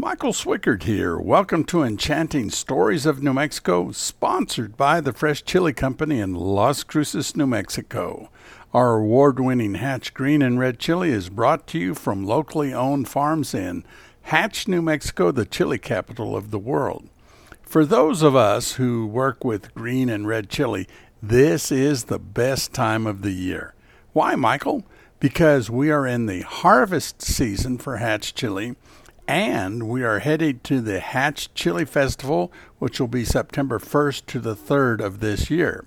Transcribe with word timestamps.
Michael 0.00 0.32
Swickard 0.32 0.84
here. 0.84 1.18
Welcome 1.18 1.62
to 1.64 1.82
Enchanting 1.82 2.48
Stories 2.48 3.04
of 3.04 3.22
New 3.22 3.34
Mexico, 3.34 3.92
sponsored 3.92 4.74
by 4.74 4.98
the 4.98 5.12
Fresh 5.12 5.44
Chile 5.44 5.74
Company 5.74 6.20
in 6.20 6.34
Las 6.34 6.82
Cruces, 6.82 7.36
New 7.36 7.46
Mexico. 7.46 8.30
Our 8.72 8.96
award 8.96 9.38
winning 9.38 9.74
Hatch 9.74 10.14
Green 10.14 10.40
and 10.40 10.58
Red 10.58 10.78
Chili 10.78 11.10
is 11.10 11.28
brought 11.28 11.66
to 11.66 11.78
you 11.78 11.94
from 11.94 12.24
locally 12.24 12.72
owned 12.72 13.10
farms 13.10 13.52
in 13.52 13.84
Hatch, 14.22 14.66
New 14.66 14.80
Mexico, 14.80 15.32
the 15.32 15.44
chili 15.44 15.76
capital 15.76 16.34
of 16.34 16.50
the 16.50 16.58
world. 16.58 17.06
For 17.60 17.84
those 17.84 18.22
of 18.22 18.34
us 18.34 18.76
who 18.76 19.06
work 19.06 19.44
with 19.44 19.74
green 19.74 20.08
and 20.08 20.26
red 20.26 20.48
chili, 20.48 20.88
this 21.22 21.70
is 21.70 22.04
the 22.04 22.18
best 22.18 22.72
time 22.72 23.06
of 23.06 23.20
the 23.20 23.32
year. 23.32 23.74
Why, 24.14 24.34
Michael? 24.34 24.82
Because 25.18 25.68
we 25.68 25.90
are 25.90 26.06
in 26.06 26.24
the 26.24 26.40
harvest 26.40 27.20
season 27.20 27.76
for 27.76 27.98
Hatch 27.98 28.34
chili 28.34 28.76
and 29.30 29.88
we 29.88 30.02
are 30.02 30.18
headed 30.18 30.64
to 30.64 30.80
the 30.80 30.98
Hatch 30.98 31.54
Chile 31.54 31.84
Festival, 31.84 32.50
which 32.80 32.98
will 32.98 33.06
be 33.06 33.24
September 33.24 33.78
1st 33.78 34.26
to 34.26 34.40
the 34.40 34.56
3rd 34.56 35.00
of 35.00 35.20
this 35.20 35.48
year. 35.48 35.84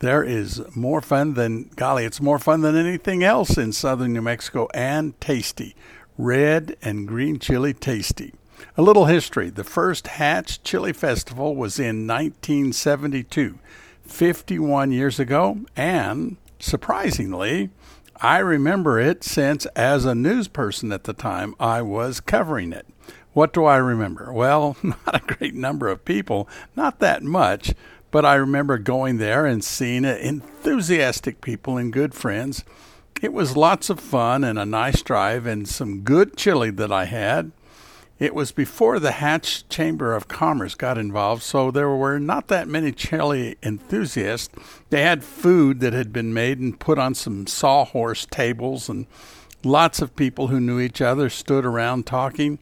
There 0.00 0.24
is 0.24 0.60
more 0.74 1.00
fun 1.00 1.34
than, 1.34 1.70
golly, 1.76 2.04
it's 2.04 2.20
more 2.20 2.40
fun 2.40 2.62
than 2.62 2.74
anything 2.74 3.22
else 3.22 3.56
in 3.56 3.72
southern 3.72 4.14
New 4.14 4.20
Mexico 4.20 4.66
and 4.74 5.18
tasty. 5.20 5.76
Red 6.18 6.76
and 6.82 7.06
green 7.06 7.38
chili 7.38 7.72
tasty. 7.72 8.34
A 8.76 8.82
little 8.82 9.04
history. 9.04 9.48
The 9.48 9.62
first 9.62 10.08
Hatch 10.08 10.60
Chile 10.64 10.92
Festival 10.92 11.54
was 11.54 11.78
in 11.78 12.04
1972, 12.08 13.60
51 14.02 14.90
years 14.90 15.20
ago, 15.20 15.58
and 15.76 16.36
surprisingly, 16.58 17.70
I 18.20 18.38
remember 18.38 18.98
it 18.98 19.22
since, 19.22 19.66
as 19.76 20.04
a 20.04 20.14
news 20.14 20.48
person 20.48 20.90
at 20.92 21.04
the 21.04 21.12
time, 21.12 21.54
I 21.60 21.82
was 21.82 22.20
covering 22.20 22.72
it. 22.72 22.86
What 23.32 23.52
do 23.52 23.64
I 23.66 23.76
remember? 23.76 24.32
Well, 24.32 24.76
not 24.82 25.14
a 25.14 25.34
great 25.34 25.54
number 25.54 25.88
of 25.88 26.04
people, 26.04 26.48
not 26.74 27.00
that 27.00 27.22
much, 27.22 27.74
but 28.10 28.24
I 28.24 28.36
remember 28.36 28.78
going 28.78 29.18
there 29.18 29.44
and 29.44 29.62
seeing 29.62 30.04
enthusiastic 30.04 31.42
people 31.42 31.76
and 31.76 31.92
good 31.92 32.14
friends. 32.14 32.64
It 33.20 33.32
was 33.32 33.56
lots 33.56 33.90
of 33.90 34.00
fun 34.00 34.44
and 34.44 34.58
a 34.58 34.64
nice 34.64 35.02
drive 35.02 35.46
and 35.46 35.68
some 35.68 36.00
good 36.00 36.36
chili 36.36 36.70
that 36.70 36.92
I 36.92 37.04
had. 37.04 37.52
It 38.18 38.34
was 38.34 38.50
before 38.50 38.98
the 38.98 39.12
Hatch 39.12 39.68
Chamber 39.68 40.14
of 40.14 40.26
Commerce 40.26 40.74
got 40.74 40.96
involved, 40.96 41.42
so 41.42 41.70
there 41.70 41.90
were 41.90 42.18
not 42.18 42.48
that 42.48 42.66
many 42.66 42.90
chili 42.90 43.56
enthusiasts. 43.62 44.54
They 44.88 45.02
had 45.02 45.22
food 45.22 45.80
that 45.80 45.92
had 45.92 46.14
been 46.14 46.32
made 46.32 46.58
and 46.58 46.80
put 46.80 46.98
on 46.98 47.14
some 47.14 47.46
sawhorse 47.46 48.26
tables, 48.30 48.88
and 48.88 49.06
lots 49.62 50.00
of 50.00 50.16
people 50.16 50.46
who 50.46 50.60
knew 50.60 50.80
each 50.80 51.02
other 51.02 51.28
stood 51.28 51.66
around 51.66 52.06
talking. 52.06 52.58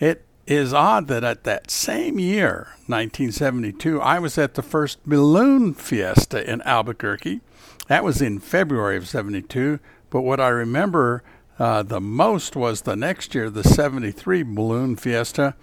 It 0.00 0.24
is 0.48 0.74
odd 0.74 1.06
that 1.06 1.22
at 1.22 1.44
that 1.44 1.70
same 1.70 2.18
year, 2.18 2.68
1972, 2.86 4.00
I 4.00 4.18
was 4.18 4.36
at 4.36 4.54
the 4.54 4.62
first 4.62 4.98
balloon 5.06 5.74
fiesta 5.74 6.50
in 6.50 6.60
Albuquerque. 6.62 7.40
That 7.86 8.02
was 8.02 8.20
in 8.20 8.40
February 8.40 8.96
of 8.96 9.06
72, 9.06 9.78
but 10.10 10.22
what 10.22 10.40
I 10.40 10.48
remember 10.48 11.22
uh, 11.58 11.82
the 11.82 12.00
most 12.00 12.54
was 12.54 12.82
the 12.82 12.96
next 12.96 13.34
year, 13.34 13.50
the 13.50 13.64
73 13.64 14.42
Balloon 14.42 14.96
Fiesta. 14.96 15.54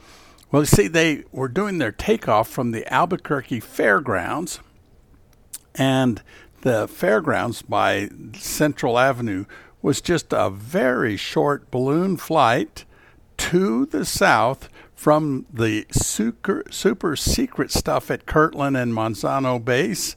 Well, 0.51 0.63
you 0.63 0.67
see, 0.67 0.87
they 0.87 1.23
were 1.31 1.47
doing 1.47 1.77
their 1.77 1.91
takeoff 1.91 2.49
from 2.49 2.71
the 2.71 2.91
Albuquerque 2.91 3.61
Fairgrounds, 3.61 4.59
and 5.73 6.21
the 6.61 6.87
fairgrounds 6.87 7.61
by 7.61 8.09
Central 8.33 8.97
Avenue 8.97 9.45
was 9.81 10.01
just 10.01 10.33
a 10.33 10.49
very 10.49 11.15
short 11.15 11.69
balloon 11.71 12.17
flight 12.17 12.85
to 13.37 13.85
the 13.85 14.05
south 14.05 14.69
from 14.95 15.45
the 15.53 15.85
super, 15.91 16.63
super 16.71 17.15
secret 17.15 17.71
stuff 17.71 18.09
at 18.09 18.25
Kirtland 18.25 18.75
and 18.77 18.93
Manzano 18.93 19.63
Base 19.63 20.15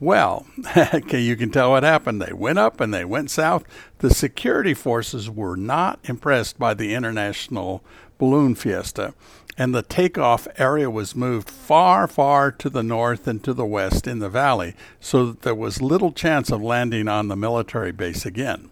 well, 0.00 0.46
you 1.10 1.36
can 1.36 1.50
tell 1.50 1.70
what 1.70 1.82
happened. 1.82 2.22
They 2.22 2.32
went 2.32 2.58
up 2.58 2.80
and 2.80 2.94
they 2.94 3.04
went 3.04 3.30
south. 3.30 3.64
The 3.98 4.10
security 4.10 4.74
forces 4.74 5.28
were 5.28 5.56
not 5.56 5.98
impressed 6.04 6.58
by 6.58 6.74
the 6.74 6.94
international 6.94 7.82
balloon 8.18 8.54
fiesta, 8.54 9.14
and 9.56 9.74
the 9.74 9.82
takeoff 9.82 10.46
area 10.56 10.90
was 10.90 11.16
moved 11.16 11.50
far, 11.50 12.06
far 12.06 12.52
to 12.52 12.70
the 12.70 12.82
north 12.82 13.26
and 13.26 13.42
to 13.42 13.52
the 13.52 13.66
west 13.66 14.06
in 14.06 14.20
the 14.20 14.28
valley, 14.28 14.74
so 15.00 15.26
that 15.26 15.42
there 15.42 15.54
was 15.54 15.82
little 15.82 16.12
chance 16.12 16.50
of 16.50 16.62
landing 16.62 17.08
on 17.08 17.28
the 17.28 17.36
military 17.36 17.92
base 17.92 18.24
again. 18.24 18.70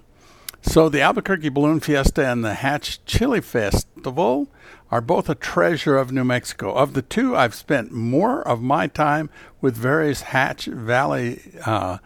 So 0.66 0.88
the 0.88 1.00
Albuquerque 1.00 1.48
Balloon 1.48 1.80
Fiesta 1.80 2.26
and 2.26 2.44
the 2.44 2.54
Hatch 2.54 3.02
Chile 3.06 3.40
Festival 3.40 4.48
are 4.90 5.00
both 5.00 5.30
a 5.30 5.34
treasure 5.34 5.96
of 5.96 6.12
New 6.12 6.24
Mexico. 6.24 6.74
Of 6.74 6.92
the 6.92 7.02
two, 7.02 7.36
I've 7.36 7.54
spent 7.54 7.92
more 7.92 8.46
of 8.46 8.60
my 8.60 8.86
time 8.88 9.30
with 9.60 9.76
various 9.76 10.22
Hatch 10.22 10.66
Valley 10.66 11.40
uh, 11.64 11.98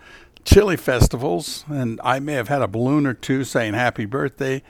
chili 0.44 0.76
festivals, 0.76 1.64
and 1.68 2.00
I 2.04 2.20
may 2.20 2.34
have 2.34 2.48
had 2.48 2.62
a 2.62 2.68
balloon 2.68 3.06
or 3.06 3.14
two 3.14 3.44
saying 3.44 3.74
happy 3.74 4.04
birthday, 4.04 4.62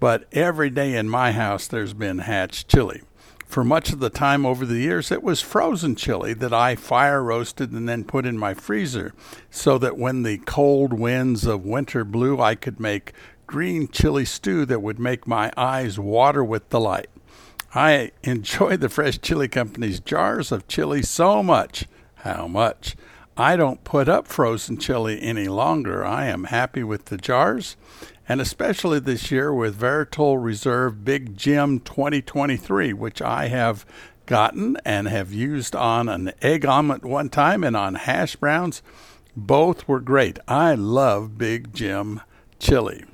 but 0.00 0.26
every 0.32 0.70
day 0.70 0.96
in 0.96 1.08
my 1.08 1.32
house 1.32 1.68
there's 1.68 1.94
been 1.94 2.18
Hatch 2.18 2.66
chili. 2.66 3.02
For 3.46 3.64
much 3.64 3.92
of 3.92 4.00
the 4.00 4.10
time 4.10 4.44
over 4.44 4.66
the 4.66 4.78
years, 4.78 5.10
it 5.10 5.22
was 5.22 5.40
frozen 5.40 5.94
chili 5.94 6.34
that 6.34 6.52
I 6.52 6.76
fire 6.76 7.22
roasted 7.22 7.72
and 7.72 7.88
then 7.88 8.04
put 8.04 8.26
in 8.26 8.36
my 8.36 8.52
freezer 8.54 9.14
so 9.50 9.78
that 9.78 9.96
when 9.96 10.24
the 10.24 10.38
cold 10.38 10.92
winds 10.92 11.46
of 11.46 11.64
winter 11.64 12.04
blew, 12.04 12.40
I 12.40 12.54
could 12.54 12.80
make 12.80 13.12
green 13.46 13.88
chili 13.88 14.24
stew 14.24 14.66
that 14.66 14.82
would 14.82 14.98
make 14.98 15.26
my 15.26 15.52
eyes 15.56 15.98
water 15.98 16.44
with 16.44 16.68
delight. 16.68 17.08
I 17.74 18.10
enjoy 18.22 18.76
the 18.76 18.88
Fresh 18.88 19.20
Chile 19.20 19.48
Company's 19.48 20.00
jars 20.00 20.50
of 20.50 20.66
chili 20.66 21.02
so 21.02 21.42
much. 21.42 21.86
How 22.16 22.46
much? 22.46 22.96
I 23.36 23.56
don't 23.56 23.84
put 23.84 24.08
up 24.08 24.26
frozen 24.26 24.78
chili 24.78 25.20
any 25.20 25.46
longer. 25.46 26.04
I 26.04 26.26
am 26.26 26.44
happy 26.44 26.82
with 26.82 27.06
the 27.06 27.18
jars, 27.18 27.76
and 28.28 28.40
especially 28.40 28.98
this 28.98 29.30
year 29.30 29.52
with 29.52 29.78
Varietal 29.78 30.42
Reserve 30.42 31.04
Big 31.04 31.36
Jim 31.36 31.80
2023, 31.80 32.92
which 32.92 33.22
I 33.22 33.48
have 33.48 33.86
gotten 34.26 34.76
and 34.84 35.06
have 35.06 35.32
used 35.32 35.76
on 35.76 36.08
an 36.08 36.32
egg 36.42 36.66
omelet 36.66 37.04
one 37.04 37.28
time 37.28 37.62
and 37.62 37.76
on 37.76 37.94
hash 37.94 38.36
browns. 38.36 38.82
Both 39.36 39.86
were 39.86 40.00
great. 40.00 40.38
I 40.48 40.74
love 40.74 41.38
Big 41.38 41.72
Jim 41.72 42.20
chili. 42.58 43.04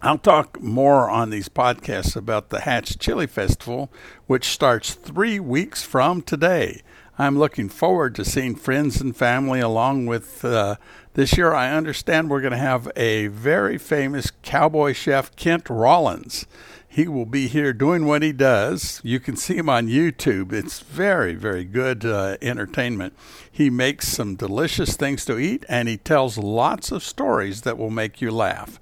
I'll 0.00 0.18
talk 0.18 0.60
more 0.62 1.10
on 1.10 1.30
these 1.30 1.48
podcasts 1.48 2.16
about 2.16 2.50
the 2.50 2.60
Hatch 2.60 2.98
Chile 2.98 3.26
Festival, 3.26 3.90
which 4.26 4.46
starts 4.46 4.94
three 4.94 5.40
weeks 5.40 5.82
from 5.82 6.22
today. 6.22 6.82
I'm 7.18 7.38
looking 7.38 7.70
forward 7.70 8.14
to 8.16 8.24
seeing 8.24 8.54
friends 8.54 9.00
and 9.00 9.16
family 9.16 9.58
along 9.60 10.06
with 10.06 10.44
uh, 10.44 10.76
this 11.16 11.36
year. 11.36 11.54
I 11.54 11.72
understand 11.72 12.28
we're 12.28 12.42
going 12.42 12.52
to 12.52 12.58
have 12.58 12.92
a 12.94 13.28
very 13.28 13.78
famous 13.78 14.30
cowboy 14.42 14.92
chef, 14.92 15.34
Kent 15.34 15.68
Rollins. 15.70 16.46
He 16.86 17.08
will 17.08 17.26
be 17.26 17.48
here 17.48 17.72
doing 17.72 18.06
what 18.06 18.22
he 18.22 18.32
does. 18.32 19.00
You 19.02 19.18
can 19.18 19.34
see 19.34 19.56
him 19.56 19.68
on 19.68 19.88
YouTube. 19.88 20.52
It's 20.52 20.80
very, 20.80 21.34
very 21.34 21.64
good 21.64 22.04
uh, 22.04 22.36
entertainment. 22.40 23.14
He 23.50 23.70
makes 23.70 24.08
some 24.08 24.36
delicious 24.36 24.96
things 24.96 25.24
to 25.24 25.38
eat 25.38 25.64
and 25.68 25.88
he 25.88 25.96
tells 25.96 26.38
lots 26.38 26.92
of 26.92 27.02
stories 27.02 27.62
that 27.62 27.78
will 27.78 27.90
make 27.90 28.20
you 28.20 28.30
laugh. 28.30 28.78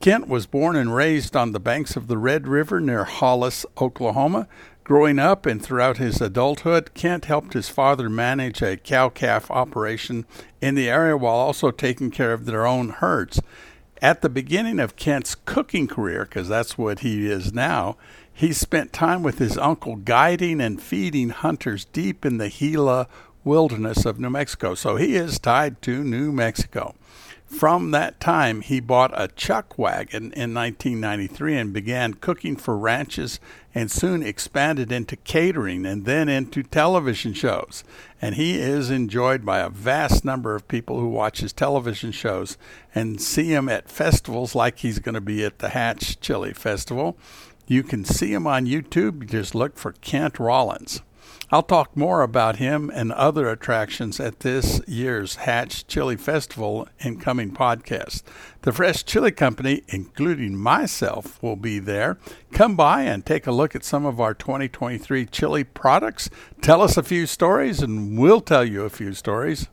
Kent 0.00 0.28
was 0.28 0.46
born 0.46 0.74
and 0.76 0.94
raised 0.94 1.36
on 1.36 1.52
the 1.52 1.60
banks 1.60 1.96
of 1.96 2.06
the 2.06 2.18
Red 2.18 2.48
River 2.48 2.80
near 2.80 3.04
Hollis, 3.04 3.66
Oklahoma. 3.80 4.46
Growing 4.88 5.18
up 5.18 5.44
and 5.44 5.62
throughout 5.62 5.98
his 5.98 6.18
adulthood, 6.22 6.94
Kent 6.94 7.26
helped 7.26 7.52
his 7.52 7.68
father 7.68 8.08
manage 8.08 8.62
a 8.62 8.78
cow 8.78 9.10
calf 9.10 9.50
operation 9.50 10.24
in 10.62 10.76
the 10.76 10.88
area 10.88 11.14
while 11.14 11.34
also 11.34 11.70
taking 11.70 12.10
care 12.10 12.32
of 12.32 12.46
their 12.46 12.66
own 12.66 12.88
herds. 12.88 13.38
At 14.00 14.22
the 14.22 14.30
beginning 14.30 14.80
of 14.80 14.96
Kent's 14.96 15.34
cooking 15.34 15.88
career, 15.88 16.24
because 16.24 16.48
that's 16.48 16.78
what 16.78 17.00
he 17.00 17.30
is 17.30 17.52
now, 17.52 17.98
he 18.32 18.50
spent 18.54 18.94
time 18.94 19.22
with 19.22 19.36
his 19.36 19.58
uncle 19.58 19.96
guiding 19.96 20.58
and 20.58 20.80
feeding 20.80 21.28
hunters 21.28 21.84
deep 21.84 22.24
in 22.24 22.38
the 22.38 22.48
Gila 22.48 23.08
wilderness 23.44 24.06
of 24.06 24.18
New 24.18 24.30
Mexico. 24.30 24.74
So 24.74 24.96
he 24.96 25.16
is 25.16 25.38
tied 25.38 25.82
to 25.82 26.02
New 26.02 26.32
Mexico. 26.32 26.94
From 27.48 27.92
that 27.92 28.20
time, 28.20 28.60
he 28.60 28.78
bought 28.78 29.10
a 29.14 29.26
chuck 29.26 29.78
wagon 29.78 30.32
in 30.34 30.52
1993 30.52 31.56
and 31.56 31.72
began 31.72 32.14
cooking 32.14 32.56
for 32.56 32.76
ranches 32.76 33.40
and 33.74 33.90
soon 33.90 34.22
expanded 34.22 34.92
into 34.92 35.16
catering 35.16 35.86
and 35.86 36.04
then 36.04 36.28
into 36.28 36.62
television 36.62 37.32
shows. 37.32 37.84
And 38.20 38.34
he 38.34 38.58
is 38.58 38.90
enjoyed 38.90 39.46
by 39.46 39.60
a 39.60 39.70
vast 39.70 40.26
number 40.26 40.54
of 40.54 40.68
people 40.68 41.00
who 41.00 41.08
watch 41.08 41.40
his 41.40 41.54
television 41.54 42.12
shows 42.12 42.58
and 42.94 43.20
see 43.20 43.54
him 43.54 43.68
at 43.70 43.88
festivals 43.88 44.54
like 44.54 44.80
he's 44.80 44.98
going 44.98 45.14
to 45.14 45.20
be 45.20 45.42
at 45.42 45.58
the 45.58 45.70
Hatch 45.70 46.20
Chile 46.20 46.52
Festival. 46.52 47.16
You 47.66 47.82
can 47.82 48.04
see 48.04 48.32
him 48.32 48.46
on 48.46 48.66
YouTube. 48.66 49.28
Just 49.28 49.54
look 49.54 49.78
for 49.78 49.92
Kent 49.92 50.38
Rollins. 50.38 51.00
I'll 51.50 51.62
talk 51.62 51.96
more 51.96 52.22
about 52.22 52.56
him 52.56 52.90
and 52.92 53.10
other 53.12 53.48
attractions 53.48 54.20
at 54.20 54.40
this 54.40 54.80
year's 54.86 55.36
Hatch 55.36 55.86
Chile 55.86 56.16
Festival 56.16 56.86
in 56.98 57.18
coming 57.18 57.52
podcasts. 57.52 58.22
The 58.62 58.72
Fresh 58.72 59.04
Chile 59.04 59.30
Company, 59.30 59.82
including 59.88 60.56
myself, 60.56 61.42
will 61.42 61.56
be 61.56 61.78
there. 61.78 62.18
Come 62.52 62.76
by 62.76 63.02
and 63.02 63.24
take 63.24 63.46
a 63.46 63.52
look 63.52 63.74
at 63.74 63.84
some 63.84 64.04
of 64.04 64.20
our 64.20 64.34
2023 64.34 65.26
chili 65.26 65.64
products. 65.64 66.28
Tell 66.60 66.82
us 66.82 66.96
a 66.96 67.02
few 67.02 67.26
stories, 67.26 67.80
and 67.80 68.18
we'll 68.18 68.40
tell 68.42 68.64
you 68.64 68.82
a 68.82 68.90
few 68.90 69.14
stories. 69.14 69.68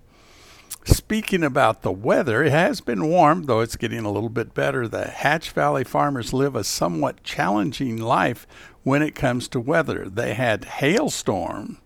Speaking 0.85 1.43
about 1.43 1.81
the 1.81 1.91
weather, 1.91 2.43
it 2.43 2.51
has 2.51 2.79
been 2.79 3.07
warm, 3.07 3.45
though 3.45 3.61
it's 3.61 3.75
getting 3.75 4.05
a 4.05 4.11
little 4.11 4.29
bit 4.29 4.53
better. 4.53 4.87
The 4.87 5.07
Hatch 5.07 5.49
Valley 5.49 5.83
farmers 5.83 6.31
live 6.31 6.55
a 6.55 6.63
somewhat 6.63 7.23
challenging 7.23 7.97
life 7.97 8.45
when 8.83 9.01
it 9.01 9.15
comes 9.15 9.47
to 9.47 9.59
weather. 9.59 10.07
They 10.07 10.35
had 10.35 10.65
hailstorm 10.65 11.79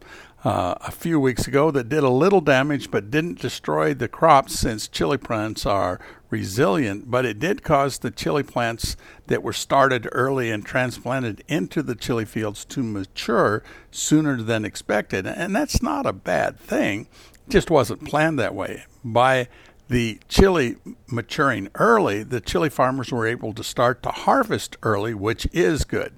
uh, 0.44 0.76
a 0.82 0.92
few 0.92 1.18
weeks 1.18 1.48
ago 1.48 1.72
that 1.72 1.88
did 1.88 2.04
a 2.04 2.10
little 2.10 2.42
damage 2.42 2.92
but 2.92 3.10
didn't 3.10 3.40
destroy 3.40 3.94
the 3.94 4.10
crops 4.10 4.60
since 4.60 4.90
chili 4.90 5.18
plants 5.18 5.66
are 5.66 6.02
resilient, 6.30 7.10
but 7.10 7.26
it 7.26 7.40
did 7.40 7.64
cause 7.64 8.00
the 8.00 8.12
chili 8.12 8.44
plants 8.44 8.96
that 9.28 9.44
were 9.44 9.54
started 9.54 10.08
early 10.12 10.52
and 10.52 10.66
transplanted 10.66 11.44
into 11.48 11.82
the 11.82 11.96
chili 11.96 12.26
fields 12.26 12.66
to 12.66 12.84
mature 12.84 13.64
sooner 13.92 14.42
than 14.42 14.66
expected. 14.66 15.26
And 15.26 15.56
that's 15.56 15.82
not 15.82 16.06
a 16.06 16.14
bad 16.14 16.60
thing 16.60 17.08
just 17.50 17.72
wasn't 17.72 18.06
planned 18.06 18.40
that 18.40 18.56
way. 18.56 18.84
By 19.04 19.48
the 19.88 20.20
chili 20.30 20.78
maturing 21.08 21.70
early, 21.76 22.24
the 22.24 22.40
chili 22.40 22.70
farmers 22.70 23.12
were 23.12 23.26
able 23.26 23.54
to 23.54 23.64
start 23.64 24.04
to 24.04 24.10
harvest 24.10 24.78
early, 24.84 25.14
which 25.14 25.48
is 25.52 25.84
good. 25.84 26.16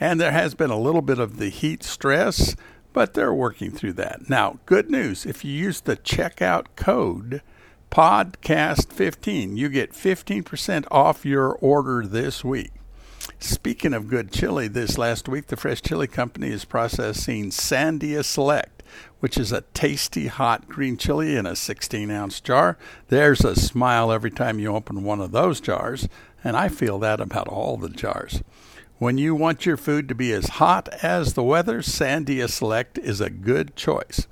And 0.00 0.20
there 0.20 0.32
has 0.32 0.54
been 0.54 0.70
a 0.70 0.78
little 0.78 1.02
bit 1.02 1.20
of 1.20 1.38
the 1.38 1.48
heat 1.48 1.84
stress, 1.84 2.56
but 2.92 3.14
they're 3.14 3.32
working 3.32 3.70
through 3.70 3.94
that. 3.94 4.28
Now, 4.28 4.58
good 4.66 4.90
news 4.90 5.24
if 5.24 5.44
you 5.44 5.52
use 5.52 5.80
the 5.80 5.96
checkout 5.96 6.66
code 6.76 7.40
podcast15, 7.94 9.56
you 9.56 9.68
get 9.68 9.92
15% 9.92 10.84
off 10.90 11.24
your 11.24 11.52
order 11.52 12.04
this 12.04 12.42
week. 12.42 12.72
Speaking 13.38 13.94
of 13.94 14.08
good 14.08 14.32
chili, 14.32 14.66
this 14.66 14.98
last 14.98 15.28
week 15.28 15.46
the 15.46 15.56
Fresh 15.56 15.82
Chile 15.82 16.08
Company 16.08 16.48
is 16.48 16.64
processing 16.64 17.50
Sandia 17.50 18.24
Select 18.24 18.74
which 19.20 19.38
is 19.38 19.52
a 19.52 19.62
tasty 19.72 20.26
hot 20.26 20.68
green 20.68 20.96
chili 20.96 21.34
in 21.34 21.46
a 21.46 21.56
16 21.56 22.10
ounce 22.10 22.40
jar. 22.40 22.76
There's 23.08 23.44
a 23.44 23.56
smile 23.56 24.12
every 24.12 24.30
time 24.30 24.58
you 24.58 24.74
open 24.74 25.02
one 25.02 25.20
of 25.20 25.32
those 25.32 25.60
jars, 25.60 26.08
and 26.44 26.56
I 26.56 26.68
feel 26.68 26.98
that 26.98 27.20
about 27.20 27.48
all 27.48 27.76
the 27.76 27.88
jars. 27.88 28.42
When 28.98 29.18
you 29.18 29.34
want 29.34 29.66
your 29.66 29.76
food 29.76 30.08
to 30.08 30.14
be 30.14 30.30
as 30.32 30.46
hot 30.46 30.88
as 31.02 31.32
the 31.32 31.42
weather, 31.42 31.80
Sandia 31.80 32.50
Select 32.50 32.98
is 32.98 33.20
a 33.20 33.30
good 33.30 33.74
choice. 33.76 34.26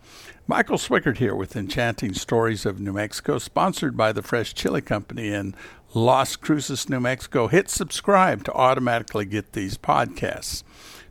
Michael 0.48 0.76
Swickard 0.76 1.18
here 1.18 1.36
with 1.36 1.54
Enchanting 1.54 2.14
Stories 2.14 2.66
of 2.66 2.80
New 2.80 2.94
Mexico, 2.94 3.38
sponsored 3.38 3.96
by 3.96 4.10
the 4.10 4.22
Fresh 4.22 4.54
Chile 4.54 4.80
Company 4.80 5.28
in 5.28 5.54
Las 5.94 6.34
Cruces, 6.34 6.88
New 6.88 6.98
Mexico. 6.98 7.46
Hit 7.46 7.70
subscribe 7.70 8.42
to 8.44 8.52
automatically 8.52 9.24
get 9.24 9.52
these 9.52 9.78
podcasts 9.78 10.64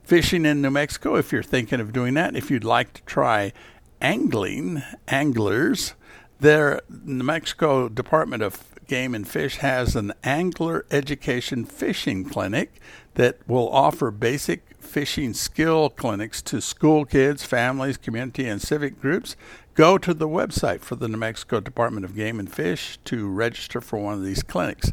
fishing 0.04 0.46
in 0.46 0.62
New 0.62 0.70
Mexico 0.70 1.16
if 1.16 1.32
you're 1.32 1.44
thinking 1.44 1.80
of 1.80 1.94
doing 1.94 2.14
that. 2.16 2.36
If 2.36 2.52
you'd 2.52 2.66
like 2.66 2.92
to 2.94 3.02
try 3.04 3.54
angling, 4.02 4.84
anglers, 5.08 5.94
their 6.42 6.82
New 6.90 7.24
Mexico 7.24 7.88
Department 7.88 8.44
of 8.44 8.76
Game 8.88 9.16
and 9.16 9.26
Fish 9.26 9.58
has 9.58 9.96
an 9.96 10.12
angler 10.26 10.86
education 10.92 11.64
fishing 11.64 12.26
clinic 12.26 12.82
that 13.14 13.38
will 13.48 13.70
offer 13.70 14.12
basic 14.12 14.71
fishing 14.92 15.34
skill 15.34 15.90
clinics 15.90 16.42
to 16.42 16.60
school 16.60 17.06
kids, 17.06 17.46
families, 17.46 17.96
community, 17.96 18.46
and 18.46 18.62
civic 18.62 19.00
groups. 19.00 19.38
Go 19.74 19.98
to 19.98 20.14
the 20.14 20.28
website 20.28 20.82
for 20.82 20.98
the 20.98 21.08
New 21.08 21.18
Mexico 21.18 21.62
Department 21.62 22.04
of 22.04 22.14
Game 22.14 22.42
and 22.42 22.52
Fish 22.52 23.00
to 23.06 23.30
register 23.30 23.80
for 23.80 24.00
one 24.00 24.16
of 24.16 24.24
these 24.26 24.44
clinics. 24.44 24.92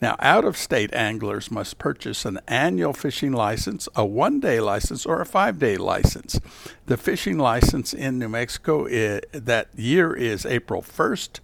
Now, 0.00 0.14
out 0.20 0.44
of 0.44 0.56
state 0.56 0.94
anglers 0.94 1.50
must 1.50 1.78
purchase 1.78 2.24
an 2.24 2.38
annual 2.46 2.92
fishing 2.92 3.32
license, 3.32 3.88
a 3.96 4.06
one 4.06 4.38
day 4.38 4.60
license, 4.60 5.04
or 5.04 5.20
a 5.20 5.26
five 5.26 5.58
day 5.58 5.76
license. 5.76 6.38
The 6.86 6.96
fishing 6.96 7.36
license 7.36 7.92
in 7.92 8.20
New 8.20 8.28
Mexico 8.28 8.84
is, 8.84 9.22
that 9.32 9.68
year 9.76 10.14
is 10.14 10.46
April 10.46 10.80
1st 10.80 11.40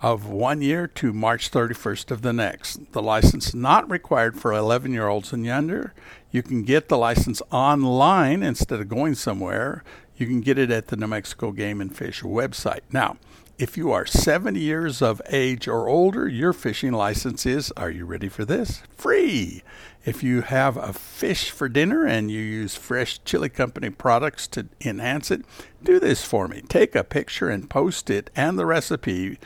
of 0.00 0.26
one 0.26 0.60
year 0.60 0.86
to 0.86 1.12
March 1.12 1.50
31st 1.50 2.10
of 2.10 2.22
the 2.22 2.32
next. 2.32 2.92
The 2.92 3.02
license 3.02 3.54
not 3.54 3.90
required 3.90 4.38
for 4.38 4.52
11 4.52 4.92
year 4.92 5.08
olds 5.08 5.32
and 5.32 5.44
younger. 5.44 5.94
You 6.30 6.42
can 6.42 6.62
get 6.62 6.88
the 6.88 6.98
license 6.98 7.40
online 7.50 8.42
instead 8.42 8.80
of 8.80 8.88
going 8.88 9.14
somewhere. 9.14 9.84
You 10.16 10.26
can 10.26 10.40
get 10.40 10.58
it 10.58 10.70
at 10.70 10.88
the 10.88 10.96
New 10.96 11.06
Mexico 11.06 11.52
Game 11.52 11.80
and 11.80 11.96
Fish 11.96 12.22
website. 12.22 12.80
Now, 12.92 13.16
if 13.56 13.76
you 13.76 13.92
are 13.92 14.04
70 14.04 14.58
years 14.58 15.00
of 15.00 15.22
age 15.28 15.68
or 15.68 15.88
older, 15.88 16.28
your 16.28 16.52
fishing 16.52 16.92
license 16.92 17.46
is, 17.46 17.70
are 17.72 17.90
you 17.90 18.04
ready 18.04 18.28
for 18.28 18.44
this? 18.44 18.82
Free. 18.96 19.62
If 20.04 20.24
you 20.24 20.42
have 20.42 20.76
a 20.76 20.92
fish 20.92 21.50
for 21.50 21.68
dinner 21.68 22.04
and 22.04 22.30
you 22.30 22.40
use 22.40 22.74
Fresh 22.74 23.22
Chile 23.24 23.48
Company 23.48 23.90
products 23.90 24.48
to 24.48 24.66
enhance 24.84 25.30
it, 25.30 25.44
do 25.82 26.00
this 26.00 26.24
for 26.24 26.48
me. 26.48 26.62
Take 26.68 26.94
a 26.96 27.04
picture 27.04 27.48
and 27.48 27.70
post 27.70 28.10
it 28.10 28.28
and 28.34 28.58
the 28.58 28.66
recipe 28.66 29.38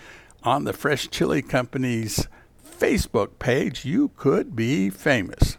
on 0.42 0.64
the 0.64 0.72
Fresh 0.72 1.10
Chile 1.10 1.42
Company's 1.42 2.28
Facebook 2.64 3.38
page. 3.38 3.84
You 3.84 4.10
could 4.16 4.54
be 4.54 4.90
famous. 4.90 5.58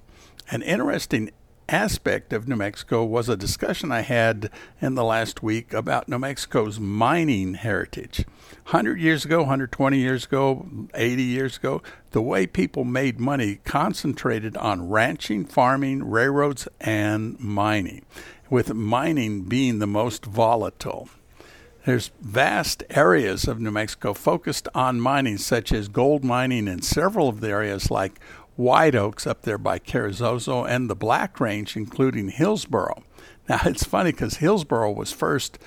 An 0.51 0.61
interesting 0.61 1.31
aspect 1.67 2.33
of 2.33 2.47
New 2.47 2.55
Mexico 2.55 3.03
was 3.03 3.29
a 3.29 3.37
discussion 3.37 3.91
I 3.91 4.01
had 4.01 4.49
in 4.81 4.95
the 4.95 5.03
last 5.03 5.43
week 5.43 5.73
about 5.73 6.09
New 6.09 6.17
Mexico's 6.17 6.79
mining 6.79 7.53
heritage. 7.53 8.25
100 8.65 8.99
years 8.99 9.25
ago, 9.25 9.39
120 9.39 9.97
years 9.97 10.25
ago, 10.25 10.67
80 10.95 11.23
years 11.23 11.57
ago, 11.57 11.81
the 12.11 12.21
way 12.21 12.47
people 12.47 12.83
made 12.83 13.19
money 13.19 13.59
concentrated 13.65 14.57
on 14.57 14.89
ranching, 14.89 15.45
farming, 15.45 16.09
railroads, 16.09 16.67
and 16.79 17.39
mining, 17.39 18.05
with 18.49 18.73
mining 18.73 19.43
being 19.43 19.79
the 19.79 19.87
most 19.87 20.25
volatile. 20.25 21.09
There's 21.85 22.11
vast 22.21 22.83
areas 22.89 23.47
of 23.47 23.59
New 23.59 23.71
Mexico 23.71 24.13
focused 24.13 24.67
on 24.75 24.99
mining, 24.99 25.37
such 25.37 25.71
as 25.71 25.87
gold 25.87 26.23
mining 26.23 26.67
in 26.67 26.81
several 26.81 27.29
of 27.29 27.39
the 27.39 27.49
areas 27.49 27.89
like 27.89 28.19
white 28.55 28.95
oaks 28.95 29.25
up 29.25 29.43
there 29.43 29.57
by 29.57 29.79
Carrizozo 29.79 30.67
and 30.67 30.89
the 30.89 30.95
Black 30.95 31.39
Range, 31.39 31.75
including 31.75 32.29
Hillsboro. 32.29 33.03
Now, 33.49 33.61
it's 33.65 33.83
funny 33.83 34.11
because 34.11 34.35
Hillsboro 34.35 34.91
was 34.91 35.11
first 35.11 35.57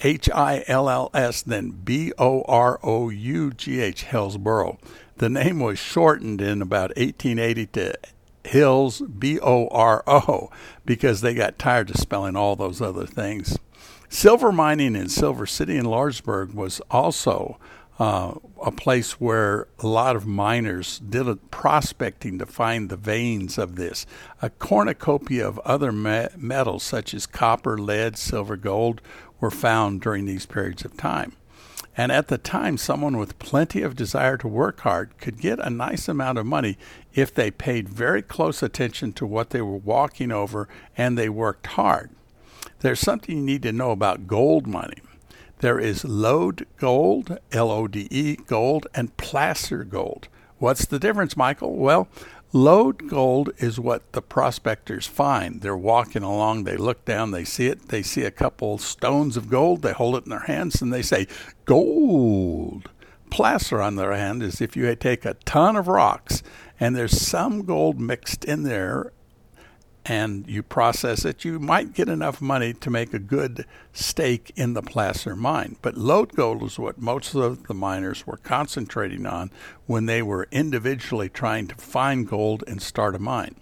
H 0.00 0.30
I 0.30 0.64
L 0.66 0.88
L 0.88 1.10
S, 1.12 1.42
then 1.42 1.70
B 1.70 2.10
O 2.16 2.40
R 2.48 2.80
O 2.82 3.10
U 3.10 3.52
G 3.52 3.80
H, 3.80 4.04
Hillsboro. 4.04 4.78
The 5.18 5.28
name 5.28 5.60
was 5.60 5.78
shortened 5.78 6.40
in 6.40 6.62
about 6.62 6.96
1880 6.96 7.66
to 7.66 7.94
Hills, 8.44 9.02
B 9.02 9.38
O 9.40 9.68
R 9.68 10.02
O, 10.06 10.50
because 10.86 11.20
they 11.20 11.34
got 11.34 11.58
tired 11.58 11.90
of 11.90 11.96
spelling 11.96 12.36
all 12.36 12.56
those 12.56 12.80
other 12.80 13.04
things. 13.04 13.58
Silver 14.08 14.52
mining 14.52 14.94
in 14.94 15.08
Silver 15.08 15.46
City 15.46 15.76
and 15.76 15.86
Lordsburg 15.86 16.54
was 16.54 16.80
also 16.90 17.58
uh, 17.98 18.34
a 18.62 18.70
place 18.70 19.20
where 19.20 19.68
a 19.78 19.86
lot 19.86 20.16
of 20.16 20.26
miners 20.26 20.98
did 20.98 21.50
prospecting 21.50 22.38
to 22.38 22.46
find 22.46 22.88
the 22.88 22.96
veins 22.96 23.58
of 23.58 23.76
this. 23.76 24.06
A 24.42 24.50
cornucopia 24.50 25.46
of 25.46 25.58
other 25.60 25.92
me- 25.92 26.28
metals, 26.36 26.82
such 26.82 27.14
as 27.14 27.26
copper, 27.26 27.78
lead, 27.78 28.16
silver, 28.16 28.56
gold, 28.56 29.00
were 29.40 29.50
found 29.50 30.00
during 30.00 30.26
these 30.26 30.46
periods 30.46 30.84
of 30.84 30.96
time. 30.96 31.32
And 31.96 32.12
at 32.12 32.28
the 32.28 32.38
time, 32.38 32.76
someone 32.76 33.16
with 33.16 33.38
plenty 33.38 33.80
of 33.80 33.96
desire 33.96 34.36
to 34.38 34.48
work 34.48 34.80
hard 34.80 35.16
could 35.18 35.40
get 35.40 35.58
a 35.58 35.70
nice 35.70 36.08
amount 36.08 36.38
of 36.38 36.44
money 36.44 36.76
if 37.14 37.32
they 37.34 37.50
paid 37.50 37.88
very 37.88 38.20
close 38.20 38.62
attention 38.62 39.14
to 39.14 39.26
what 39.26 39.50
they 39.50 39.62
were 39.62 39.78
walking 39.78 40.30
over 40.30 40.68
and 40.96 41.16
they 41.16 41.30
worked 41.30 41.66
hard. 41.68 42.10
There's 42.80 43.00
something 43.00 43.36
you 43.36 43.42
need 43.42 43.62
to 43.62 43.72
know 43.72 43.90
about 43.90 44.26
gold 44.26 44.66
mining. 44.66 45.06
There 45.60 45.78
is 45.78 46.04
lode 46.04 46.66
gold, 46.76 47.38
L 47.50 47.70
O 47.70 47.88
D 47.88 48.06
E, 48.10 48.36
gold, 48.36 48.86
and 48.94 49.16
placer 49.16 49.84
gold. 49.84 50.28
What's 50.58 50.84
the 50.84 50.98
difference, 50.98 51.36
Michael? 51.36 51.76
Well, 51.76 52.08
lode 52.52 53.08
gold 53.08 53.50
is 53.58 53.80
what 53.80 54.12
the 54.12 54.20
prospectors 54.20 55.06
find. 55.06 55.62
They're 55.62 55.76
walking 55.76 56.22
along, 56.22 56.64
they 56.64 56.76
look 56.76 57.04
down, 57.04 57.30
they 57.30 57.44
see 57.44 57.66
it, 57.66 57.88
they 57.88 58.02
see 58.02 58.22
a 58.22 58.30
couple 58.30 58.76
stones 58.78 59.36
of 59.36 59.48
gold, 59.48 59.82
they 59.82 59.92
hold 59.92 60.16
it 60.16 60.24
in 60.24 60.30
their 60.30 60.40
hands, 60.40 60.82
and 60.82 60.92
they 60.92 61.02
say, 61.02 61.26
Gold! 61.64 62.90
Placer, 63.30 63.82
on 63.82 63.96
the 63.96 64.04
other 64.04 64.14
hand, 64.14 64.42
is 64.42 64.60
if 64.60 64.76
you 64.76 64.94
take 64.94 65.24
a 65.24 65.34
ton 65.44 65.76
of 65.76 65.88
rocks 65.88 66.42
and 66.78 66.94
there's 66.94 67.20
some 67.20 67.64
gold 67.64 68.00
mixed 68.00 68.44
in 68.44 68.62
there 68.62 69.12
and 70.08 70.46
you 70.46 70.62
process 70.62 71.24
it, 71.24 71.44
you 71.44 71.58
might 71.58 71.92
get 71.92 72.08
enough 72.08 72.40
money 72.40 72.72
to 72.72 72.90
make 72.90 73.12
a 73.12 73.18
good 73.18 73.66
stake 73.92 74.52
in 74.54 74.74
the 74.74 74.82
placer 74.82 75.34
mine. 75.34 75.76
But 75.82 75.96
lode 75.96 76.32
gold 76.34 76.62
is 76.62 76.78
what 76.78 76.98
most 76.98 77.34
of 77.34 77.66
the 77.66 77.74
miners 77.74 78.24
were 78.24 78.36
concentrating 78.36 79.26
on 79.26 79.50
when 79.86 80.06
they 80.06 80.22
were 80.22 80.46
individually 80.52 81.28
trying 81.28 81.66
to 81.68 81.74
find 81.74 82.28
gold 82.28 82.62
and 82.68 82.80
start 82.80 83.16
a 83.16 83.18
mine. 83.18 83.56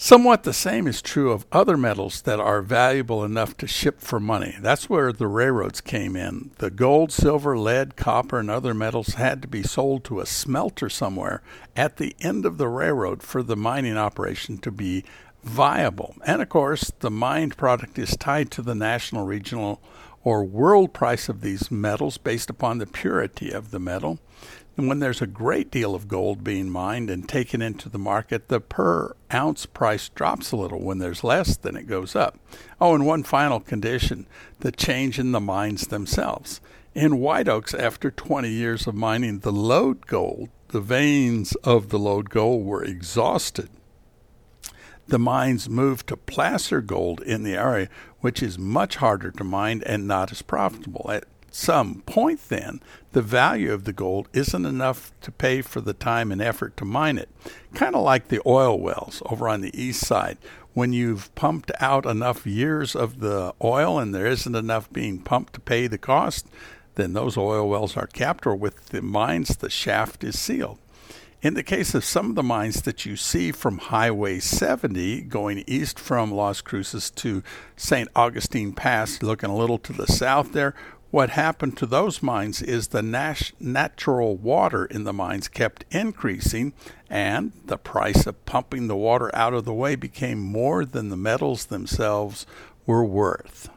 Somewhat 0.00 0.44
the 0.44 0.52
same 0.52 0.86
is 0.86 1.02
true 1.02 1.32
of 1.32 1.44
other 1.50 1.76
metals 1.76 2.22
that 2.22 2.38
are 2.38 2.62
valuable 2.62 3.24
enough 3.24 3.56
to 3.56 3.66
ship 3.66 4.00
for 4.00 4.20
money. 4.20 4.56
That's 4.60 4.88
where 4.88 5.12
the 5.12 5.26
railroads 5.26 5.80
came 5.80 6.14
in. 6.14 6.52
The 6.58 6.70
gold, 6.70 7.10
silver, 7.10 7.58
lead, 7.58 7.96
copper, 7.96 8.38
and 8.38 8.48
other 8.48 8.74
metals 8.74 9.14
had 9.14 9.42
to 9.42 9.48
be 9.48 9.64
sold 9.64 10.04
to 10.04 10.20
a 10.20 10.26
smelter 10.26 10.88
somewhere 10.88 11.42
at 11.74 11.96
the 11.96 12.14
end 12.20 12.46
of 12.46 12.58
the 12.58 12.68
railroad 12.68 13.24
for 13.24 13.42
the 13.42 13.56
mining 13.56 13.96
operation 13.96 14.58
to 14.58 14.70
be 14.70 15.02
viable. 15.42 16.14
And 16.24 16.40
of 16.40 16.48
course, 16.48 16.92
the 17.00 17.10
mined 17.10 17.56
product 17.56 17.98
is 17.98 18.16
tied 18.16 18.52
to 18.52 18.62
the 18.62 18.76
national, 18.76 19.26
regional, 19.26 19.82
or 20.24 20.44
world 20.44 20.92
price 20.92 21.28
of 21.28 21.40
these 21.40 21.70
metals 21.70 22.18
based 22.18 22.50
upon 22.50 22.78
the 22.78 22.86
purity 22.86 23.50
of 23.50 23.70
the 23.70 23.78
metal. 23.78 24.18
And 24.76 24.86
when 24.86 25.00
there's 25.00 25.20
a 25.20 25.26
great 25.26 25.72
deal 25.72 25.94
of 25.94 26.06
gold 26.06 26.44
being 26.44 26.70
mined 26.70 27.10
and 27.10 27.28
taken 27.28 27.60
into 27.60 27.88
the 27.88 27.98
market, 27.98 28.46
the 28.46 28.60
per 28.60 29.12
ounce 29.32 29.66
price 29.66 30.08
drops 30.08 30.52
a 30.52 30.56
little. 30.56 30.80
When 30.80 30.98
there's 30.98 31.24
less, 31.24 31.56
then 31.56 31.76
it 31.76 31.88
goes 31.88 32.14
up. 32.14 32.38
Oh, 32.80 32.94
and 32.94 33.04
one 33.04 33.24
final 33.24 33.58
condition 33.58 34.26
the 34.60 34.70
change 34.70 35.18
in 35.18 35.32
the 35.32 35.40
mines 35.40 35.88
themselves. 35.88 36.60
In 36.94 37.18
White 37.18 37.48
Oaks, 37.48 37.74
after 37.74 38.10
20 38.10 38.48
years 38.48 38.86
of 38.86 38.94
mining 38.94 39.40
the 39.40 39.52
lode 39.52 40.06
gold, 40.06 40.48
the 40.68 40.80
veins 40.80 41.54
of 41.64 41.88
the 41.88 41.98
lode 41.98 42.30
gold 42.30 42.64
were 42.64 42.84
exhausted. 42.84 43.70
The 45.08 45.18
mines 45.18 45.70
moved 45.70 46.06
to 46.08 46.16
placer 46.16 46.80
gold 46.82 47.20
in 47.22 47.42
the 47.42 47.54
area, 47.54 47.88
which 48.20 48.42
is 48.42 48.58
much 48.58 48.96
harder 48.96 49.30
to 49.30 49.44
mine 49.44 49.82
and 49.86 50.06
not 50.06 50.32
as 50.32 50.42
profitable. 50.42 51.10
At 51.12 51.24
some 51.50 52.02
point, 52.02 52.48
then, 52.48 52.80
the 53.12 53.22
value 53.22 53.72
of 53.72 53.84
the 53.84 53.92
gold 53.92 54.28
isn't 54.32 54.66
enough 54.66 55.12
to 55.22 55.32
pay 55.32 55.62
for 55.62 55.80
the 55.80 55.94
time 55.94 56.30
and 56.30 56.42
effort 56.42 56.76
to 56.76 56.84
mine 56.84 57.18
it. 57.18 57.28
Kind 57.74 57.94
of 57.94 58.02
like 58.02 58.28
the 58.28 58.42
oil 58.46 58.78
wells 58.78 59.22
over 59.26 59.48
on 59.48 59.60
the 59.60 59.80
east 59.80 60.06
side. 60.06 60.38
When 60.74 60.92
you've 60.92 61.34
pumped 61.34 61.72
out 61.80 62.06
enough 62.06 62.46
years 62.46 62.94
of 62.94 63.20
the 63.20 63.54
oil 63.62 63.98
and 63.98 64.14
there 64.14 64.26
isn't 64.26 64.54
enough 64.54 64.92
being 64.92 65.20
pumped 65.20 65.54
to 65.54 65.60
pay 65.60 65.86
the 65.86 65.98
cost, 65.98 66.46
then 66.94 67.12
those 67.12 67.36
oil 67.36 67.68
wells 67.68 67.96
are 67.96 68.06
capped, 68.06 68.46
or 68.46 68.54
with 68.54 68.88
the 68.88 69.00
mines, 69.00 69.56
the 69.56 69.70
shaft 69.70 70.22
is 70.22 70.38
sealed. 70.38 70.78
In 71.40 71.54
the 71.54 71.62
case 71.62 71.94
of 71.94 72.04
some 72.04 72.30
of 72.30 72.34
the 72.34 72.42
mines 72.42 72.82
that 72.82 73.06
you 73.06 73.14
see 73.14 73.52
from 73.52 73.78
Highway 73.78 74.40
70 74.40 75.20
going 75.22 75.62
east 75.68 75.96
from 75.96 76.32
Las 76.32 76.60
Cruces 76.60 77.10
to 77.12 77.44
St. 77.76 78.08
Augustine 78.16 78.72
Pass, 78.72 79.22
looking 79.22 79.48
a 79.48 79.56
little 79.56 79.78
to 79.78 79.92
the 79.92 80.08
south 80.08 80.50
there, 80.50 80.74
what 81.12 81.30
happened 81.30 81.76
to 81.76 81.86
those 81.86 82.24
mines 82.24 82.60
is 82.60 82.88
the 82.88 83.02
nat- 83.02 83.52
natural 83.60 84.36
water 84.36 84.84
in 84.84 85.04
the 85.04 85.12
mines 85.12 85.46
kept 85.46 85.84
increasing, 85.92 86.72
and 87.08 87.52
the 87.66 87.78
price 87.78 88.26
of 88.26 88.44
pumping 88.44 88.88
the 88.88 88.96
water 88.96 89.30
out 89.32 89.54
of 89.54 89.64
the 89.64 89.72
way 89.72 89.94
became 89.94 90.40
more 90.40 90.84
than 90.84 91.08
the 91.08 91.16
metals 91.16 91.66
themselves 91.66 92.46
were 92.84 93.04
worth. 93.04 93.70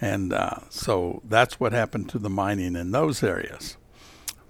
And 0.00 0.32
uh, 0.32 0.60
so 0.70 1.20
that's 1.28 1.60
what 1.60 1.74
happened 1.74 2.08
to 2.08 2.18
the 2.18 2.30
mining 2.30 2.74
in 2.74 2.90
those 2.90 3.22
areas. 3.22 3.76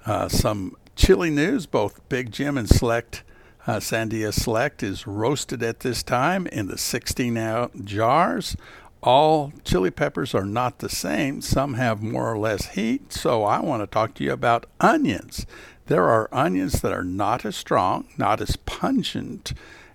Uh, 0.06 0.28
some 0.28 0.76
chili 0.96 1.30
news 1.30 1.66
both 1.66 2.06
Big 2.08 2.32
Jim 2.32 2.58
and 2.58 2.68
Select. 2.68 3.22
Uh, 3.66 3.76
Sandia 3.76 4.32
Select 4.32 4.82
is 4.82 5.06
roasted 5.06 5.62
at 5.62 5.80
this 5.80 6.02
time 6.02 6.46
in 6.46 6.66
the 6.66 6.78
16 6.78 7.36
ounce 7.36 7.80
jars 7.84 8.56
all 9.02 9.52
chili 9.64 9.90
peppers 9.90 10.34
are 10.34 10.44
not 10.44 10.78
the 10.78 10.88
same. 10.88 11.40
Some 11.40 11.74
have 11.74 12.02
more 12.02 12.30
or 12.30 12.38
less 12.38 12.70
heat. 12.70 13.12
So 13.12 13.44
I 13.44 13.60
want 13.60 13.82
to 13.82 13.86
talk 13.86 14.14
to 14.14 14.24
you 14.24 14.32
about 14.32 14.66
onions. 14.78 15.46
There 15.86 16.04
are 16.04 16.28
onions 16.32 16.82
that 16.82 16.92
are 16.92 17.04
not 17.04 17.44
as 17.44 17.56
strong, 17.56 18.06
not 18.16 18.40
as 18.40 18.56
pungent. 18.56 19.52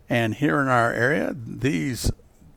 And 0.09 0.35
here 0.35 0.59
in 0.59 0.67
our 0.67 0.91
area, 0.91 1.35
these, 1.35 2.11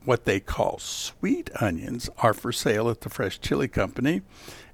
what 0.05 0.25
they 0.25 0.41
call 0.41 0.79
sweet 0.79 1.51
onions, 1.61 2.11
are 2.19 2.35
for 2.35 2.53
sale 2.53 2.91
at 2.91 3.03
the 3.03 3.11
Fresh 3.11 3.41
Chile 3.41 3.69
Company. 3.69 4.23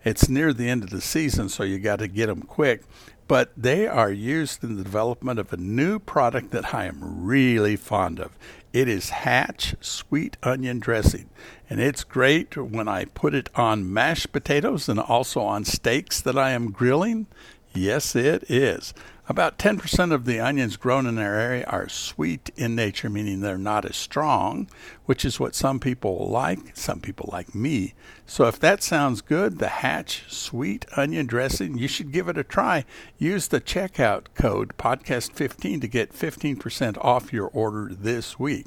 It's 0.04 0.28
near 0.28 0.52
the 0.52 0.68
end 0.68 0.84
of 0.84 0.90
the 0.90 1.00
season, 1.00 1.48
so 1.48 1.62
you 1.62 1.78
got 1.78 1.98
to 1.98 2.08
get 2.08 2.26
them 2.26 2.42
quick. 2.42 2.82
But 3.26 3.52
they 3.56 3.86
are 3.86 4.10
used 4.10 4.62
in 4.62 4.76
the 4.76 4.82
development 4.82 5.38
of 5.38 5.52
a 5.52 5.56
new 5.56 5.98
product 5.98 6.50
that 6.50 6.74
I 6.74 6.84
am 6.84 7.24
really 7.24 7.76
fond 7.76 8.20
of. 8.20 8.36
It 8.72 8.88
is 8.88 9.10
Hatch 9.10 9.76
sweet 9.80 10.36
onion 10.42 10.80
dressing, 10.80 11.30
and 11.70 11.80
it's 11.80 12.04
great 12.04 12.56
when 12.56 12.88
I 12.88 13.06
put 13.06 13.34
it 13.34 13.48
on 13.54 13.92
mashed 13.92 14.32
potatoes 14.32 14.88
and 14.88 14.98
also 15.00 15.40
on 15.40 15.64
steaks 15.64 16.20
that 16.20 16.36
I 16.36 16.50
am 16.50 16.72
grilling. 16.72 17.26
Yes, 17.72 18.14
it 18.14 18.44
is. 18.50 18.92
About 19.26 19.56
10% 19.58 20.12
of 20.12 20.26
the 20.26 20.38
onions 20.38 20.76
grown 20.76 21.06
in 21.06 21.16
our 21.16 21.34
area 21.34 21.64
are 21.64 21.88
sweet 21.88 22.50
in 22.56 22.74
nature, 22.74 23.08
meaning 23.08 23.40
they're 23.40 23.56
not 23.56 23.86
as 23.86 23.96
strong, 23.96 24.68
which 25.06 25.24
is 25.24 25.40
what 25.40 25.54
some 25.54 25.80
people 25.80 26.28
like. 26.28 26.76
Some 26.76 27.00
people 27.00 27.30
like 27.32 27.54
me. 27.54 27.94
So 28.26 28.44
if 28.44 28.60
that 28.60 28.82
sounds 28.82 29.22
good, 29.22 29.58
the 29.58 29.68
Hatch 29.68 30.24
sweet 30.28 30.84
onion 30.94 31.26
dressing, 31.26 31.78
you 31.78 31.88
should 31.88 32.12
give 32.12 32.28
it 32.28 32.36
a 32.36 32.44
try. 32.44 32.84
Use 33.16 33.48
the 33.48 33.62
checkout 33.62 34.26
code 34.34 34.76
podcast15 34.76 35.80
to 35.80 35.88
get 35.88 36.12
15% 36.12 36.98
off 37.02 37.32
your 37.32 37.48
order 37.48 37.94
this 37.94 38.38
week. 38.38 38.66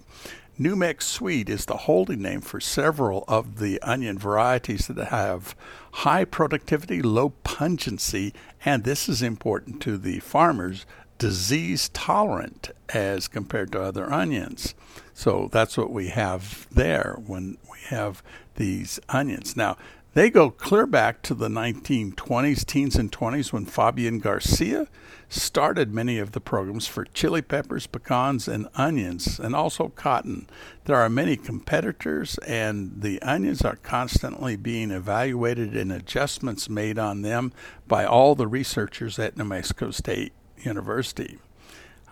Nu-Mex 0.60 1.06
Sweet 1.06 1.50
is 1.50 1.66
the 1.66 1.78
holding 1.78 2.24
name 2.24 2.42
for 2.42 2.60
several 2.60 3.24
of 3.28 3.60
the 3.60 3.80
onion 3.84 4.18
varieties 4.18 4.88
that 4.88 5.10
have 5.10 5.56
high 5.92 6.26
productivity, 6.26 7.00
low 7.00 7.30
pungency, 7.44 8.34
and 8.66 8.84
this 8.84 9.08
is 9.08 9.22
important 9.22 9.80
to 9.84 10.00
the 10.00 10.20
farmers, 10.20 10.88
disease 11.20 11.90
tolerant 11.90 12.72
as 12.90 13.28
compared 13.28 13.72
to 13.72 13.82
other 13.82 14.12
onions. 14.12 14.74
So 15.14 15.48
that's 15.52 15.78
what 15.78 15.92
we 15.92 16.08
have 16.08 16.68
there 16.72 17.20
when 17.24 17.60
we 17.72 17.78
have 17.90 18.24
these 18.56 19.00
onions. 19.10 19.56
Now, 19.56 19.78
they 20.18 20.32
go 20.32 20.50
clear 20.50 20.88
back 20.88 21.22
to 21.22 21.36
the 21.36 21.48
1920s, 21.48 22.66
teens 22.66 22.96
and 22.96 23.12
20s, 23.12 23.54
when 23.54 23.66
Fabian 23.66 24.18
Garcia 24.18 24.88
started 25.30 25.94
many 25.94 26.18
of 26.18 26.32
the 26.32 26.42
programs 26.42 26.88
for 26.88 27.06
chili 27.06 27.44
peppers, 27.44 27.86
pecans, 27.86 28.48
and 28.48 28.68
onions, 28.74 29.40
and 29.40 29.56
also 29.56 29.90
cotton. 29.90 30.50
There 30.86 30.96
are 30.96 31.08
many 31.08 31.36
competitors, 31.36 32.40
and 32.48 33.00
the 33.04 33.22
onions 33.22 33.62
are 33.62 33.76
constantly 33.76 34.56
being 34.56 34.90
evaluated 34.90 35.78
and 35.78 35.92
adjustments 35.92 36.68
made 36.68 36.98
on 36.98 37.22
them 37.22 37.54
by 37.88 38.04
all 38.04 38.34
the 38.34 38.48
researchers 38.48 39.20
at 39.20 39.38
New 39.38 39.46
Mexico 39.46 39.92
State 39.92 40.34
University. 40.58 41.38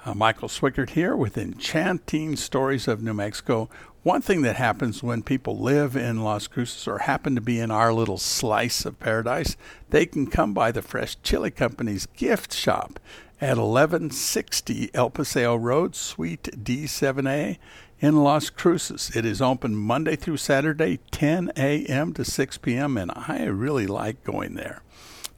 Uh, 0.05 0.13
Michael 0.13 0.47
Swickard 0.47 0.91
here 0.91 1.15
with 1.15 1.35
Enchanting 1.35 2.35
Stories 2.35 2.88
of 2.88 3.01
New 3.01 3.15
Mexico. 3.15 3.67
One 4.05 4.21
thing 4.21 4.43
that 4.43 4.57
happens 4.57 5.01
when 5.01 5.24
people 5.24 5.57
live 5.57 5.95
in 5.95 6.24
Las 6.24 6.45
Cruces 6.45 6.88
or 6.88 7.00
happen 7.00 7.33
to 7.33 7.41
be 7.41 7.59
in 7.59 7.71
our 7.71 7.91
little 7.91 8.19
slice 8.19 8.85
of 8.85 9.00
paradise, 9.00 9.57
they 9.89 10.05
can 10.05 10.27
come 10.27 10.53
by 10.53 10.71
the 10.71 10.83
Fresh 10.83 11.17
Chile 11.24 11.50
Company's 11.50 12.05
gift 12.05 12.53
shop 12.53 13.00
at 13.41 13.57
1160 13.57 14.91
El 14.93 15.09
Paseo 15.09 15.55
Road, 15.55 15.95
Suite 15.95 16.51
D7A 16.55 17.57
in 18.00 18.24
Las 18.24 18.51
Cruces. 18.51 19.09
It 19.15 19.25
is 19.25 19.41
open 19.41 19.75
Monday 19.75 20.15
through 20.15 20.38
Saturday, 20.38 21.00
10 21.09 21.53
a.m. 21.57 22.13
to 22.13 22.24
6 22.24 22.57
p.m., 22.59 22.97
and 22.97 23.12
I 23.15 23.45
really 23.45 23.88
like 23.88 24.24
going 24.24 24.53
there. 24.53 24.83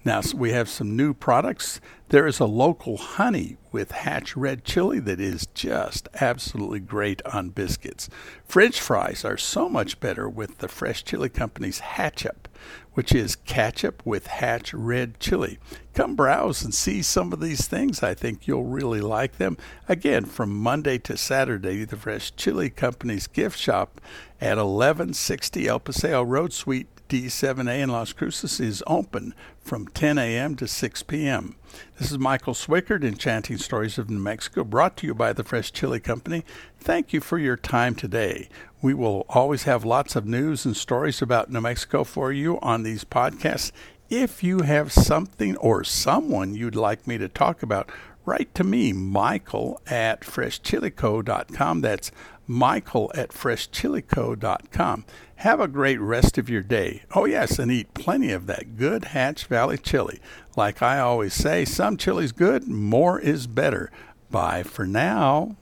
Now, 0.07 0.21
we 0.33 0.51
have 0.51 0.69
some 0.69 0.95
new 0.95 1.13
products. 1.13 1.81
There 2.07 2.27
is 2.27 2.39
a 2.39 2.45
local 2.45 2.95
honey 2.95 3.57
with 3.73 3.91
Hatch 3.91 4.37
red 4.37 4.63
chili 4.63 5.01
that 5.01 5.19
is 5.19 5.47
just 5.47 6.07
absolutely 6.21 6.79
great 6.79 7.21
on 7.25 7.49
biscuits. 7.49 8.07
French 8.45 8.79
fries 8.79 9.25
are 9.25 9.35
so 9.35 9.67
much 9.67 9.99
better 9.99 10.29
with 10.29 10.59
the 10.59 10.69
Fresh 10.69 11.03
Chile 11.03 11.27
Company's 11.27 11.81
Hatchup, 11.81 12.47
which 12.93 13.13
is 13.13 13.35
ketchup 13.35 14.01
with 14.05 14.27
Hatch 14.27 14.73
red 14.73 15.19
chili. 15.19 15.59
Come 15.93 16.15
browse 16.15 16.63
and 16.63 16.73
see 16.73 17.01
some 17.01 17.33
of 17.33 17.41
these 17.41 17.67
things. 17.67 18.01
I 18.01 18.13
think 18.13 18.47
you'll 18.47 18.63
really 18.63 19.01
like 19.01 19.39
them. 19.39 19.57
Again, 19.89 20.23
from 20.23 20.55
Monday 20.55 20.99
to 20.99 21.17
Saturday, 21.17 21.83
the 21.83 21.97
Fresh 21.97 22.37
Chile 22.37 22.69
Company's 22.69 23.27
gift 23.27 23.59
shop 23.59 23.99
at 24.39 24.55
1160 24.55 25.67
El 25.67 25.81
Paseo 25.81 26.23
Road, 26.23 26.53
Suite 26.53 26.87
D7A 27.09 27.79
in 27.79 27.89
Las 27.89 28.11
Cruces 28.11 28.59
is 28.59 28.83
open 28.85 29.33
from 29.61 29.87
10 29.87 30.17
a.m. 30.17 30.55
to 30.57 30.67
6 30.67 31.03
p.m. 31.03 31.55
This 31.97 32.11
is 32.11 32.19
Michael 32.19 32.53
Swickard, 32.53 33.03
Enchanting 33.03 33.57
Stories 33.57 33.97
of 33.97 34.09
New 34.09 34.19
Mexico, 34.19 34.63
brought 34.63 34.97
to 34.97 35.07
you 35.07 35.13
by 35.13 35.31
the 35.31 35.43
Fresh 35.43 35.71
Chile 35.71 35.99
Company. 35.99 36.43
Thank 36.79 37.13
you 37.13 37.21
for 37.21 37.37
your 37.37 37.55
time 37.55 37.95
today. 37.95 38.49
We 38.81 38.93
will 38.93 39.25
always 39.29 39.63
have 39.63 39.85
lots 39.85 40.15
of 40.15 40.25
news 40.25 40.65
and 40.65 40.75
stories 40.75 41.21
about 41.21 41.49
New 41.49 41.61
Mexico 41.61 42.03
for 42.03 42.31
you 42.31 42.59
on 42.59 42.83
these 42.83 43.03
podcasts. 43.03 43.71
If 44.09 44.43
you 44.43 44.61
have 44.61 44.91
something 44.91 45.55
or 45.57 45.83
someone 45.83 46.55
you'd 46.55 46.75
like 46.75 47.07
me 47.07 47.17
to 47.17 47.27
talk 47.27 47.63
about, 47.63 47.89
write 48.25 48.53
to 48.55 48.63
me, 48.63 48.93
Michael 48.93 49.81
at 49.87 50.21
freshchileco.com. 50.21 51.81
That's 51.81 52.11
Michael 52.47 53.11
at 53.13 53.29
freshchileco.com. 53.29 55.05
Have 55.41 55.59
a 55.59 55.67
great 55.67 55.99
rest 55.99 56.39
of 56.39 56.49
your 56.49 56.63
day. 56.63 57.03
Oh, 57.13 57.25
yes, 57.25 57.59
and 57.59 57.71
eat 57.71 57.93
plenty 57.93 58.31
of 58.31 58.47
that 58.47 58.75
good 58.75 59.05
Hatch 59.05 59.45
Valley 59.45 59.77
chili. 59.77 60.19
Like 60.55 60.81
I 60.81 60.97
always 60.97 61.35
say, 61.35 61.63
some 61.63 61.95
chili's 61.95 62.31
good, 62.31 62.67
more 62.67 63.19
is 63.19 63.45
better. 63.45 63.91
Bye 64.31 64.63
for 64.63 64.87
now. 64.87 65.55